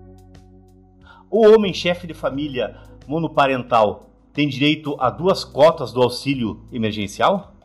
[1.32, 2.76] O homem chefe de família
[3.08, 7.56] monoparental tem direito a duas cotas do auxílio emergencial?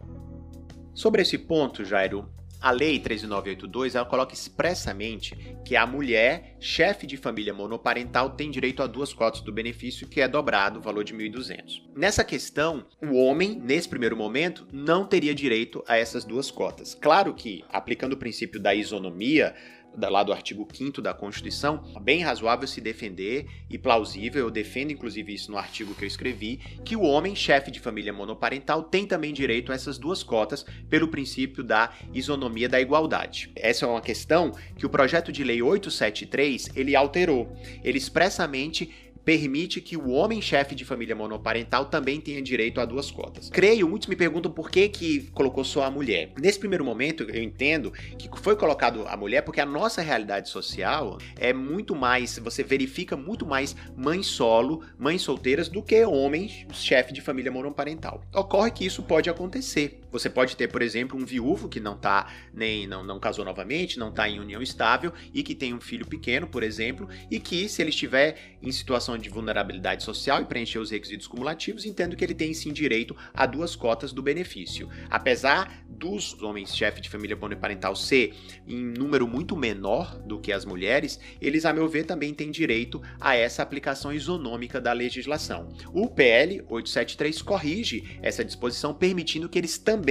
[0.92, 2.29] Sobre esse ponto, Jairo,
[2.61, 8.83] a Lei 13982 ela coloca expressamente que a mulher, chefe de família monoparental, tem direito
[8.83, 11.83] a duas cotas do benefício, que é dobrado o valor de 1.200.
[11.96, 16.94] Nessa questão, o homem, nesse primeiro momento, não teria direito a essas duas cotas.
[16.94, 19.55] Claro que, aplicando o princípio da isonomia,
[20.00, 25.33] lá do artigo 5 da Constituição, bem razoável se defender e plausível, eu defendo inclusive
[25.33, 29.33] isso no artigo que eu escrevi, que o homem, chefe de família monoparental, tem também
[29.33, 33.50] direito a essas duas cotas pelo princípio da isonomia da igualdade.
[33.57, 37.57] Essa é uma questão que o projeto de lei 873 ele alterou.
[37.83, 38.90] Ele expressamente
[39.25, 43.49] permite que o homem chefe de família monoparental também tenha direito a duas cotas.
[43.51, 46.33] Creio, muitos me perguntam por que que colocou só a mulher.
[46.41, 51.19] Nesse primeiro momento, eu entendo que foi colocado a mulher porque a nossa realidade social
[51.37, 57.13] é muito mais, você verifica muito mais mães solo, mães solteiras do que homens chefe
[57.13, 58.23] de família monoparental.
[58.35, 60.01] Ocorre que isso pode acontecer.
[60.14, 63.98] Você pode ter, por exemplo, um viúvo que não tá nem não, não casou novamente,
[63.98, 67.68] não está em união estável e que tem um filho pequeno, por exemplo, e que
[67.68, 72.22] se ele estiver em situação de vulnerabilidade social e preencher os requisitos cumulativos, entendo que
[72.22, 74.88] ele tem sim direito a duas cotas do benefício.
[75.11, 78.35] Apesar dos homens chefe de família monoparental ser
[78.68, 83.03] em número muito menor do que as mulheres, eles, a meu ver, também têm direito
[83.20, 85.70] a essa aplicação isonômica da legislação.
[85.92, 90.04] O PL 873 corrige essa disposição, permitindo que eles também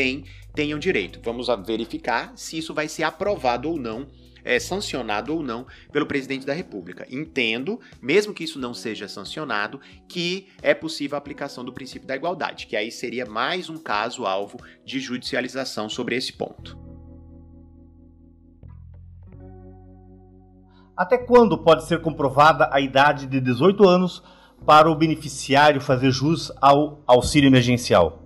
[0.53, 1.19] tenham direito.
[1.23, 4.07] Vamos verificar se isso vai ser aprovado ou não
[4.43, 7.07] é, sancionado ou não pelo presidente da República.
[7.09, 12.15] Entendo, mesmo que isso não seja sancionado, que é possível a aplicação do princípio da
[12.15, 16.77] igualdade, que aí seria mais um caso alvo de judicialização sobre esse ponto.
[20.95, 24.21] Até quando pode ser comprovada a idade de 18 anos
[24.63, 28.22] para o beneficiário fazer jus ao auxílio emergencial?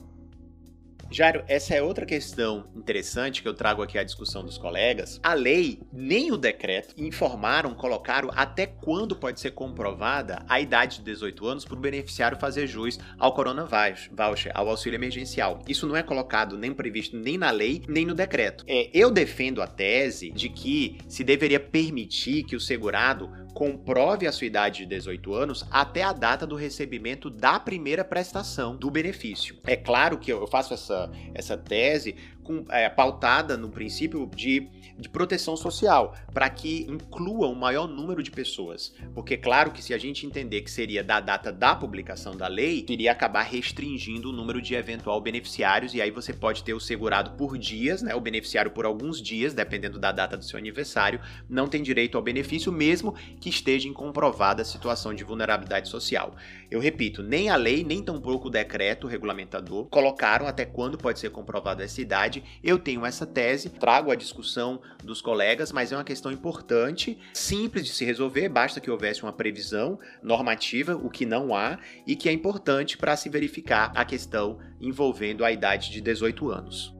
[1.09, 5.19] Jairo, essa é outra questão interessante que eu trago aqui à discussão dos colegas.
[5.23, 11.05] A lei, nem o decreto, informaram, colocaram até quando pode ser comprovada a idade de
[11.05, 15.59] 18 anos para o beneficiário fazer jus ao Corona Voucher, ao auxílio emergencial.
[15.67, 18.65] Isso não é colocado nem previsto nem na lei, nem no decreto.
[18.67, 24.31] É, eu defendo a tese de que se deveria permitir que o segurado comprove a
[24.31, 29.55] sua idade de 18 anos até a data do recebimento da primeira prestação do benefício.
[29.65, 32.15] É claro que eu faço essa, essa tese
[32.47, 38.23] com, é, pautada no princípio de, de proteção social, para que inclua um maior número
[38.23, 38.95] de pessoas.
[39.13, 42.85] Porque, claro que se a gente entender que seria da data da publicação da lei,
[42.87, 47.31] iria acabar restringindo o número de eventual beneficiários, e aí você pode ter o segurado
[47.31, 48.15] por dias, né?
[48.15, 51.19] O beneficiário por alguns dias, dependendo da data do seu aniversário,
[51.49, 56.35] não tem direito ao benefício, mesmo que esteja em comprovada situação de vulnerabilidade social.
[56.71, 61.31] Eu repito, nem a lei, nem tampouco o decreto regulamentador colocaram até quando pode ser
[61.31, 62.36] comprovada essa idade.
[62.63, 67.85] Eu tenho essa tese, trago a discussão dos colegas, mas é uma questão importante, simples
[67.85, 72.29] de se resolver, basta que houvesse uma previsão normativa, o que não há, e que
[72.29, 76.95] é importante para se verificar a questão envolvendo a idade de 18 anos.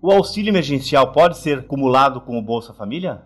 [0.00, 3.22] O auxílio emergencial pode ser acumulado com o Bolsa Família?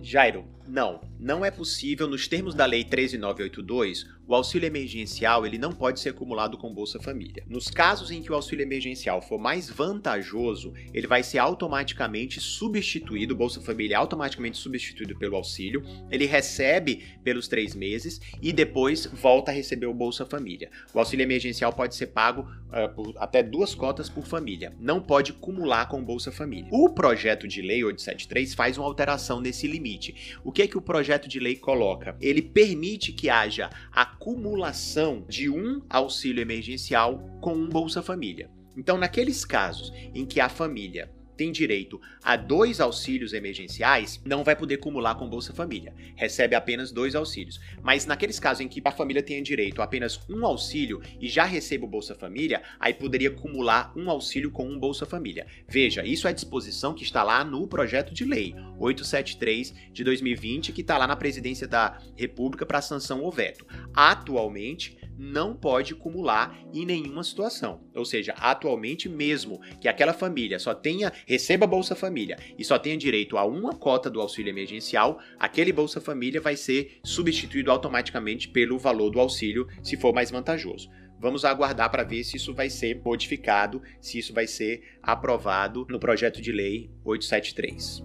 [0.00, 5.72] Jairo, não, não é possível, nos termos da Lei 13982, o auxílio emergencial ele não
[5.72, 7.44] pode ser acumulado com Bolsa Família.
[7.48, 13.36] Nos casos em que o auxílio emergencial for mais vantajoso, ele vai ser automaticamente substituído,
[13.36, 19.52] Bolsa Família é automaticamente substituído pelo auxílio, ele recebe pelos três meses e depois volta
[19.52, 20.70] a receber o Bolsa Família.
[20.92, 25.32] O auxílio emergencial pode ser pago uh, por até duas cotas por família, não pode
[25.32, 26.68] acumular com Bolsa Família.
[26.72, 30.36] O projeto de lei 873 faz uma alteração nesse limite.
[30.42, 32.16] O que é que o projeto de lei coloca?
[32.20, 38.50] Ele permite que haja acumulação de um auxílio emergencial com um Bolsa Família.
[38.76, 44.56] Então, naqueles casos em que a família tem direito a dois auxílios emergenciais, não vai
[44.56, 45.94] poder acumular com Bolsa Família.
[46.16, 47.60] Recebe apenas dois auxílios.
[47.82, 51.44] Mas naqueles casos em que a família tenha direito a apenas um auxílio e já
[51.44, 55.46] receba o Bolsa Família, aí poderia acumular um auxílio com um Bolsa Família.
[55.68, 60.80] Veja, isso é disposição que está lá no projeto de lei 873 de 2020, que
[60.80, 63.66] está lá na presidência da República para sanção ou veto.
[63.94, 67.80] Atualmente, não pode acumular em nenhuma situação.
[67.94, 72.96] Ou seja, atualmente mesmo que aquela família só tenha receba Bolsa Família e só tenha
[72.96, 78.78] direito a uma cota do auxílio emergencial, aquele Bolsa Família vai ser substituído automaticamente pelo
[78.78, 80.90] valor do auxílio, se for mais vantajoso.
[81.20, 86.00] Vamos aguardar para ver se isso vai ser modificado, se isso vai ser aprovado no
[86.00, 88.02] projeto de lei 873.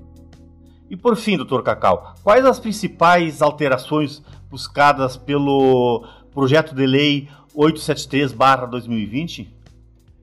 [0.89, 6.07] E por fim, doutor Cacau, quais as principais alterações buscadas pelo
[6.37, 9.47] projeto de lei 873/2020?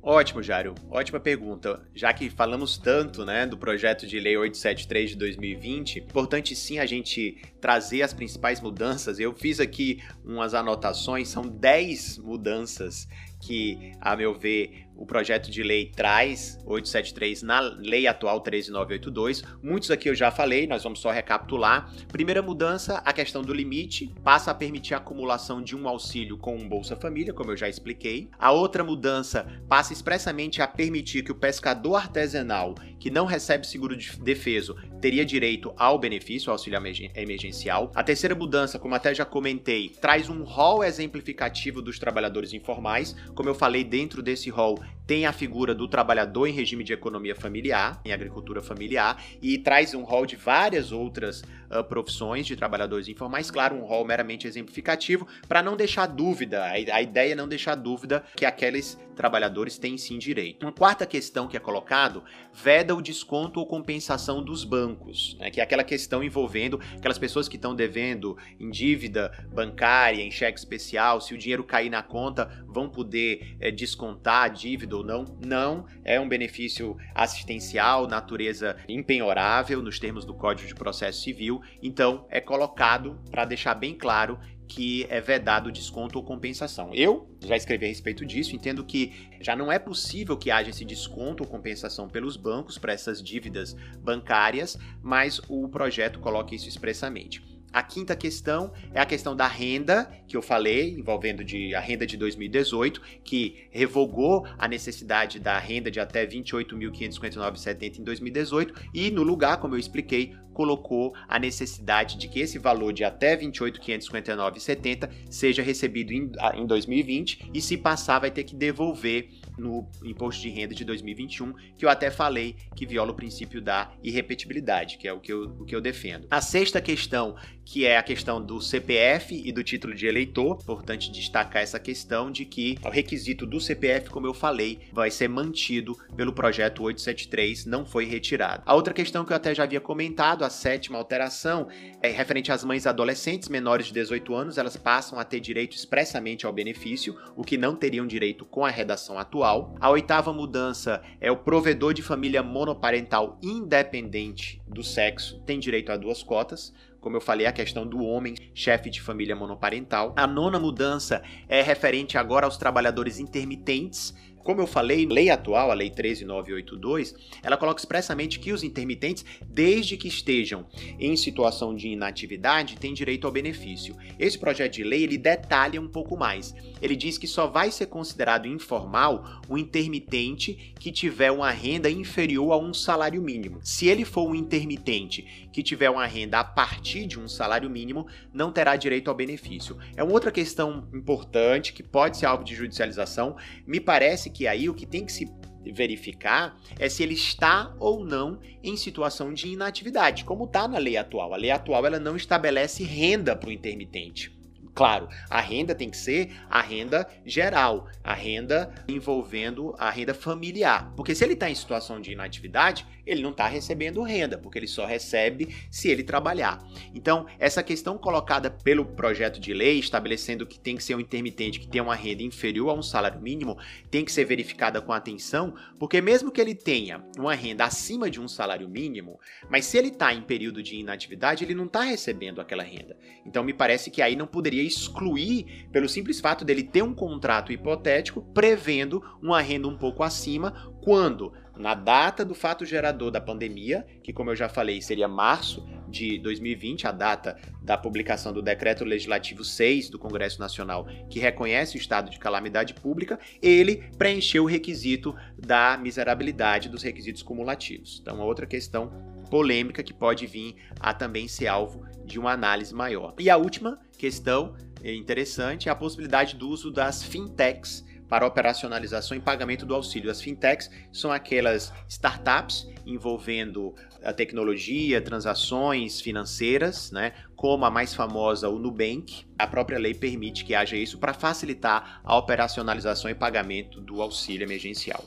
[0.01, 0.77] Ótimo, Jário.
[0.89, 1.83] Ótima pergunta.
[1.93, 6.87] Já que falamos tanto né, do projeto de lei 873 de 2020, importante sim a
[6.87, 9.19] gente trazer as principais mudanças.
[9.19, 13.09] Eu fiz aqui umas anotações, são 10 mudanças
[13.43, 19.42] que, a meu ver, o projeto de lei traz 873 na lei atual 13982.
[19.62, 21.92] Muitos aqui eu já falei, nós vamos só recapitular.
[22.09, 26.57] Primeira mudança, a questão do limite, passa a permitir a acumulação de um auxílio com
[26.57, 28.28] um Bolsa Família, como eu já expliquei.
[28.38, 33.97] A outra mudança passa expressamente a permitir que o pescador artesanal que não recebe seguro
[33.97, 36.78] de defeso teria direito ao benefício, ao auxílio
[37.14, 37.92] emergencial.
[37.95, 43.14] A terceira mudança, como até já comentei, traz um rol exemplificativo dos trabalhadores informais.
[43.34, 45.04] Como eu falei, dentro desse rol bye.
[45.07, 49.95] Tem a figura do trabalhador em regime de economia familiar, em agricultura familiar, e traz
[49.95, 55.27] um rol de várias outras uh, profissões de trabalhadores informais, claro, um rol meramente exemplificativo,
[55.47, 60.19] para não deixar dúvida, a, ideia é não deixar dúvida que aqueles trabalhadores têm sim
[60.19, 60.65] direito.
[60.65, 65.61] Uma quarta questão que é colocado, veda o desconto ou compensação dos bancos, né, que
[65.61, 71.21] é aquela questão envolvendo aquelas pessoas que estão devendo em dívida bancária, em cheque especial,
[71.21, 75.24] se o dinheiro cair na conta, vão poder é, descontar a dívida ou não.
[75.45, 82.26] Não, é um benefício assistencial, natureza impenhorável nos termos do Código de Processo Civil, então
[82.30, 86.90] é colocado para deixar bem claro que é vedado desconto ou compensação.
[86.95, 90.84] Eu já escrevi a respeito disso, entendo que já não é possível que haja esse
[90.84, 97.54] desconto ou compensação pelos bancos para essas dívidas bancárias, mas o projeto coloca isso expressamente.
[97.75, 102.07] A quinta questão é a questão da renda, que eu falei, envolvendo de, a renda
[102.07, 109.25] de 2018, que revogou a necessidade da renda de até 28.559,70 em 2018 e, no
[109.25, 115.61] lugar, como eu expliquei, colocou a necessidade de que esse valor de até 28.559,70 seja
[115.61, 120.75] recebido em, em 2020 e, se passar, vai ter que devolver no imposto de renda
[120.75, 125.20] de 2021, que eu até falei que viola o princípio da irrepetibilidade, que é o
[125.20, 126.27] que eu, o que eu defendo.
[126.31, 130.59] A sexta questão que é a questão do CPF e do título de eleitor.
[130.62, 135.29] Importante destacar essa questão de que o requisito do CPF, como eu falei, vai ser
[135.29, 138.62] mantido pelo projeto 873, não foi retirado.
[138.67, 141.69] A outra questão que eu até já havia comentado, a sétima alteração,
[142.03, 146.47] é referente às mães adolescentes menores de 18 anos, elas passam a ter direito expressamente
[146.47, 149.75] ao benefício, o que não teriam direito com a redação atual.
[149.81, 155.97] A oitava mudança é o provedor de família monoparental independente do sexo tem direito a
[155.97, 156.73] duas cotas.
[157.05, 160.15] Como eu falei, a questão do homem, chefe de família monoparental.
[160.17, 165.74] A nona mudança é referente agora aos trabalhadores intermitentes como eu falei, lei atual, a
[165.74, 170.66] Lei 13982, ela coloca expressamente que os intermitentes, desde que estejam
[171.01, 173.97] em situação de inatividade, têm direito ao benefício.
[174.18, 176.55] Esse projeto de lei, ele detalha um pouco mais.
[176.80, 182.53] Ele diz que só vai ser considerado informal o intermitente que tiver uma renda inferior
[182.53, 183.59] a um salário mínimo.
[183.62, 188.07] Se ele for um intermitente que tiver uma renda a partir de um salário mínimo,
[188.32, 189.78] não terá direito ao benefício.
[189.97, 193.36] É uma outra questão importante que pode ser alvo de judicialização.
[193.66, 195.32] Me parece que aí o que tem que se
[195.72, 200.97] verificar é se ele está ou não em situação de inatividade, como está na lei
[200.97, 201.32] atual.
[201.32, 204.37] A lei atual ela não estabelece renda para o intermitente.
[204.75, 210.93] Claro, a renda tem que ser a renda geral, a renda envolvendo a renda familiar.
[210.97, 214.66] Porque se ele está em situação de inatividade, ele não está recebendo renda, porque ele
[214.66, 216.66] só recebe se ele trabalhar.
[216.95, 221.61] Então, essa questão colocada pelo projeto de lei, estabelecendo que tem que ser um intermitente
[221.61, 223.59] que tenha uma renda inferior a um salário mínimo,
[223.91, 228.20] tem que ser verificada com atenção, porque mesmo que ele tenha uma renda acima de
[228.20, 232.41] um salário mínimo, mas se ele está em período de inatividade, ele não está recebendo
[232.41, 232.97] aquela renda.
[233.25, 237.53] Então, me parece que aí não poderia excluir pelo simples fato dele ter um contrato
[237.53, 243.87] hipotético prevendo uma renda um pouco acima, quando na data do fato gerador da pandemia,
[244.03, 248.85] que como eu já falei, seria março de 2020, a data da publicação do decreto
[248.85, 254.47] legislativo 6 do Congresso Nacional, que reconhece o estado de calamidade pública, ele preencheu o
[254.47, 258.01] requisito da miserabilidade dos requisitos cumulativos.
[258.03, 258.91] Então, outra questão
[259.31, 263.15] polêmica que pode vir a também ser alvo de uma análise maior.
[263.19, 269.21] E a última questão interessante é a possibilidade do uso das fintechs para operacionalização e
[269.21, 270.11] pagamento do auxílio.
[270.11, 278.49] As fintechs são aquelas startups envolvendo a tecnologia, transações financeiras, né, como a mais famosa,
[278.49, 279.25] o Nubank.
[279.39, 284.45] A própria lei permite que haja isso para facilitar a operacionalização e pagamento do auxílio
[284.45, 285.03] emergencial.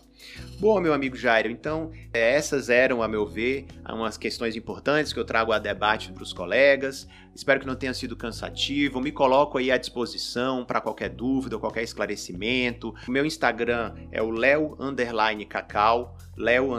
[0.60, 5.20] Bom, meu amigo Jairo, então é, essas eram, a meu ver, umas questões importantes que
[5.20, 7.08] eu trago a debate para os colegas.
[7.36, 9.00] Espero que não tenha sido cansativo.
[9.00, 12.96] Me coloco aí à disposição para qualquer dúvida qualquer esclarecimento.
[13.08, 14.76] O meu Instagram é o leo
[15.48, 16.18] cacau.
[16.36, 16.70] Leo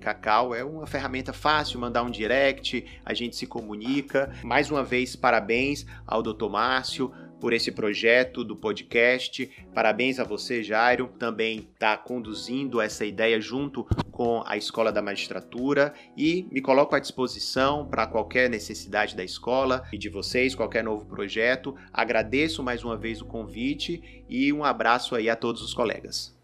[0.00, 4.32] Cacau é uma ferramenta fácil, mandar um direct, a gente se comunica.
[4.42, 6.48] Mais uma vez, parabéns ao Dr.
[6.48, 7.12] Márcio
[7.42, 9.50] por esse projeto do podcast.
[9.74, 13.82] Parabéns a você, Jairo, também está conduzindo essa ideia junto
[14.12, 19.82] com a Escola da Magistratura e me coloco à disposição para qualquer necessidade da escola
[19.92, 21.74] e de vocês, qualquer novo projeto.
[21.92, 26.41] Agradeço mais uma vez o convite e um abraço aí a todos os colegas.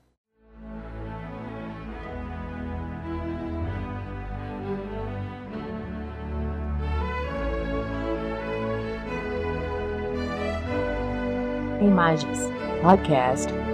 [11.81, 12.51] Imagens.
[12.83, 13.68] Podcast